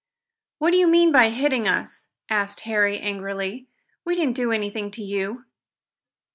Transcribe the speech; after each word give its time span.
"What 0.57 0.71
do 0.71 0.77
you 0.77 0.87
mean 0.87 1.11
by 1.11 1.29
hitting 1.29 1.67
us?" 1.67 2.07
asked 2.27 2.61
Harry 2.61 2.97
angrily. 2.99 3.67
"We 4.03 4.15
didn't 4.15 4.33
do 4.35 4.51
anything 4.51 4.89
to 4.89 5.03
you." 5.03 5.45